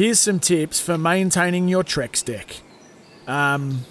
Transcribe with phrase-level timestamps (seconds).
[0.00, 2.62] Here's some tips for maintaining your Trex deck.
[3.26, 3.84] Um,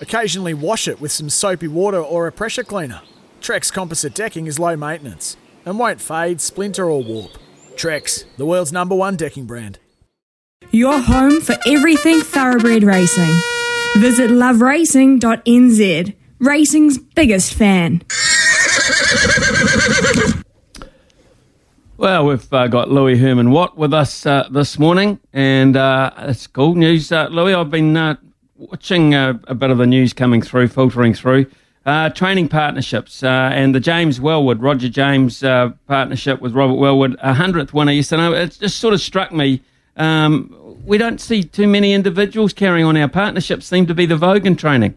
[0.00, 3.00] occasionally wash it with some soapy water or a pressure cleaner.
[3.40, 5.36] Trex composite decking is low maintenance
[5.66, 7.32] and won't fade, splinter, or warp.
[7.74, 9.80] Trex, the world's number one decking brand.
[10.70, 13.34] Your home for everything thoroughbred racing.
[13.96, 18.02] Visit loveracing.nz, racing's biggest fan.
[21.98, 26.46] Well, we've uh, got Louis Herman Watt with us uh, this morning, and uh, it's
[26.46, 27.10] cool news.
[27.10, 28.14] Uh, Louis, I've been uh,
[28.56, 31.46] watching uh, a bit of the news coming through, filtering through.
[32.14, 37.90] training partnerships and the James Wellwood, Roger James partnership with Robert Wellwood, a hundredth winner
[37.90, 38.44] yesterday.
[38.44, 39.60] It just sort of struck me.
[39.96, 40.54] Um,
[40.84, 43.66] we don't see too many individuals carrying on our partnerships.
[43.66, 44.94] Seem to be the vogue in training.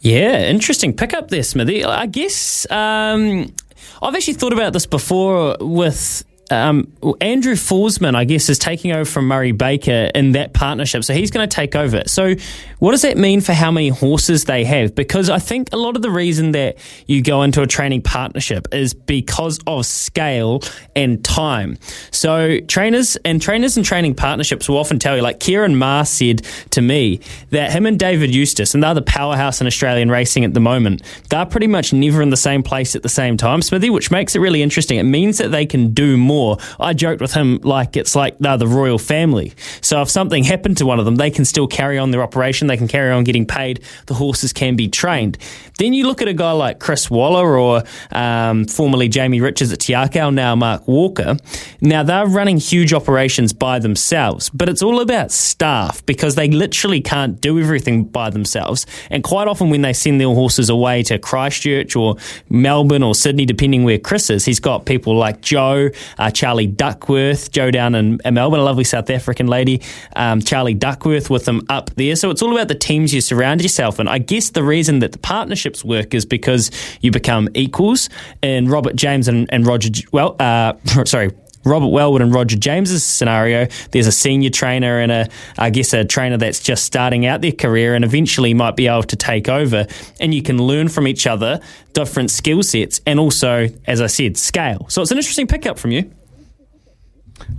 [0.00, 1.84] Yeah, interesting pickup there, Smithy.
[1.84, 3.54] I guess um,
[4.02, 9.04] I've actually thought about this before with um, Andrew Forsman, I guess, is taking over
[9.04, 11.04] from Murray Baker in that partnership.
[11.04, 12.02] So he's going to take over.
[12.06, 12.34] So,
[12.78, 14.94] what does that mean for how many horses they have?
[14.94, 18.66] Because I think a lot of the reason that you go into a training partnership
[18.72, 20.62] is because of scale
[20.96, 21.78] and time.
[22.10, 26.42] So, trainers and trainers and training partnerships will often tell you, like Ciaron Maher said
[26.70, 30.54] to me, that him and David Eustace, and they're the powerhouse in Australian racing at
[30.54, 33.90] the moment, they're pretty much never in the same place at the same time, Smithy,
[33.90, 34.98] which makes it really interesting.
[34.98, 36.58] It means that they can do more more.
[36.80, 39.52] I joked with him like it's like they're the royal family.
[39.80, 42.68] So if something happened to one of them, they can still carry on their operation.
[42.68, 43.80] They can carry on getting paid.
[44.06, 45.38] The horses can be trained.
[45.78, 49.80] Then you look at a guy like Chris Waller or um, formerly Jamie Richards at
[49.80, 51.36] Te Akau, now Mark Walker.
[51.80, 57.00] Now they're running huge operations by themselves, but it's all about staff because they literally
[57.00, 58.86] can't do everything by themselves.
[59.10, 62.16] And quite often when they send their horses away to Christchurch or
[62.48, 67.50] Melbourne or Sydney, depending where Chris is, he's got people like Joe, uh, Charlie Duckworth,
[67.50, 69.82] Joe down in, Melbourne, a lovely South African lady,
[70.16, 72.16] um, Charlie Duckworth with them up there.
[72.16, 74.08] So it's all about the teams you surround yourself in.
[74.08, 78.08] I guess the reason that the partnerships work is because you become equals.
[78.42, 80.74] And Robert James and, and Roger, well, uh,
[81.04, 81.32] sorry,
[81.64, 85.28] Robert Wellwood and Roger James's scenario, there's a senior trainer and a,
[85.58, 89.04] I guess, a trainer that's just starting out their career and eventually might be able
[89.04, 89.86] to take over.
[90.20, 91.60] And you can learn from each other
[91.92, 94.86] different skill sets and also, as I said, scale.
[94.88, 96.10] So it's an interesting pickup from you.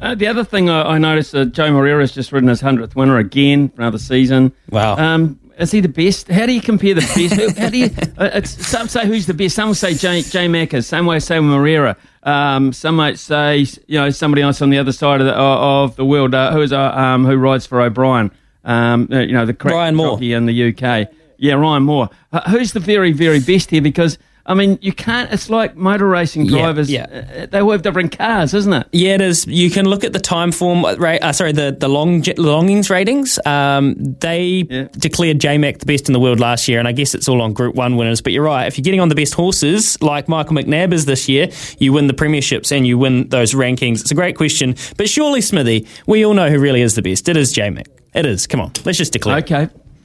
[0.01, 3.17] Uh, the other thing I, I noticed, uh, Joe Moreira's just ridden his 100th winner
[3.17, 4.53] again for another season.
[4.69, 4.97] Wow.
[4.97, 6.27] Um, is he the best?
[6.27, 7.57] How do you compare the best?
[7.57, 7.89] how do you?
[8.15, 9.55] Uh, some say who's the best.
[9.55, 10.85] Some will say J, J Mackers.
[10.85, 11.97] Some way say Moreira.
[12.21, 15.95] Um, some might say you know somebody else on the other side of the, of
[15.95, 16.33] the world.
[16.35, 18.31] Uh, who is uh, um, who rides for O'Brien?
[18.63, 21.09] Um, uh, you know the Ryan Moore in the UK.
[21.37, 22.09] Yeah, Ryan Moore.
[22.31, 23.81] Uh, who's the very very best here?
[23.81, 25.31] Because I mean, you can't.
[25.31, 26.91] It's like motor racing drivers.
[26.91, 27.43] Yeah, yeah.
[27.43, 28.87] Uh, they all have different cars, isn't it?
[28.91, 29.47] Yeah, it is.
[29.47, 30.83] You can look at the Timeform.
[30.83, 33.39] Uh, sorry, the the long Longines ratings.
[33.45, 34.87] Um, they yeah.
[34.91, 37.53] declared JMac the best in the world last year, and I guess it's all on
[37.53, 38.21] Group One winners.
[38.21, 38.67] But you're right.
[38.67, 41.47] If you're getting on the best horses, like Michael McNab is this year,
[41.79, 44.01] you win the premierships and you win those rankings.
[44.01, 47.29] It's a great question, but surely Smithy, we all know who really is the best.
[47.29, 47.87] It is JMac.
[48.13, 48.45] It is.
[48.45, 49.37] Come on, let's just declare.
[49.37, 49.69] Okay.